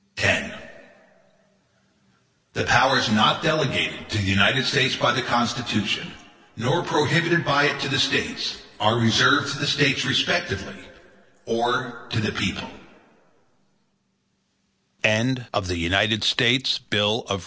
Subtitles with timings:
[0.17, 0.53] X
[2.53, 6.11] The powers not delegated to the United States by the Constitution,
[6.57, 10.75] nor prohibited by it to the States, are reserved to the States respectively,
[11.45, 12.69] or to the people.